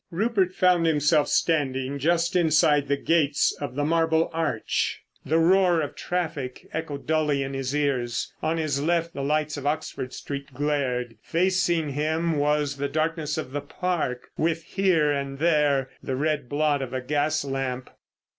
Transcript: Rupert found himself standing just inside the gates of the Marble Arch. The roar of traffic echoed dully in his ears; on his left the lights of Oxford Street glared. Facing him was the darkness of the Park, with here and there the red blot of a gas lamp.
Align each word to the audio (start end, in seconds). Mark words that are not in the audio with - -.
Rupert 0.09 0.55
found 0.55 0.87
himself 0.87 1.27
standing 1.27 1.99
just 1.99 2.35
inside 2.35 2.87
the 2.87 2.97
gates 2.97 3.55
of 3.61 3.75
the 3.75 3.85
Marble 3.85 4.31
Arch. 4.33 4.99
The 5.23 5.37
roar 5.37 5.79
of 5.79 5.93
traffic 5.95 6.67
echoed 6.73 7.05
dully 7.05 7.43
in 7.43 7.53
his 7.53 7.75
ears; 7.75 8.33
on 8.41 8.57
his 8.57 8.81
left 8.81 9.13
the 9.13 9.21
lights 9.21 9.57
of 9.57 9.67
Oxford 9.67 10.11
Street 10.11 10.55
glared. 10.55 11.17
Facing 11.21 11.89
him 11.89 12.37
was 12.39 12.77
the 12.77 12.89
darkness 12.89 13.37
of 13.37 13.51
the 13.51 13.61
Park, 13.61 14.31
with 14.37 14.63
here 14.63 15.11
and 15.11 15.37
there 15.37 15.91
the 16.01 16.15
red 16.15 16.49
blot 16.49 16.81
of 16.81 16.93
a 16.93 17.01
gas 17.01 17.45
lamp. 17.45 17.91